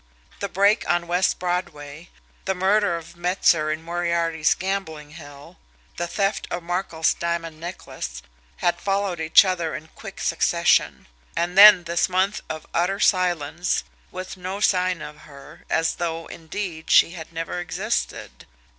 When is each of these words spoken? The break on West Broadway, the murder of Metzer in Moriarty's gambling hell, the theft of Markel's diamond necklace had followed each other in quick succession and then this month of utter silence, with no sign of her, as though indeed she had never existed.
The 0.39 0.49
break 0.49 0.89
on 0.89 1.05
West 1.05 1.37
Broadway, 1.37 2.09
the 2.45 2.55
murder 2.55 2.97
of 2.97 3.15
Metzer 3.15 3.69
in 3.71 3.83
Moriarty's 3.83 4.55
gambling 4.55 5.11
hell, 5.11 5.59
the 5.97 6.07
theft 6.07 6.47
of 6.49 6.63
Markel's 6.63 7.13
diamond 7.13 7.59
necklace 7.59 8.23
had 8.57 8.81
followed 8.81 9.19
each 9.19 9.45
other 9.45 9.75
in 9.75 9.89
quick 9.89 10.19
succession 10.19 11.05
and 11.35 11.55
then 11.55 11.83
this 11.83 12.09
month 12.09 12.41
of 12.49 12.65
utter 12.73 12.99
silence, 12.99 13.83
with 14.09 14.37
no 14.37 14.59
sign 14.59 15.03
of 15.03 15.17
her, 15.29 15.65
as 15.69 15.93
though 15.93 16.25
indeed 16.25 16.89
she 16.89 17.11
had 17.11 17.31
never 17.31 17.59
existed. 17.59 18.47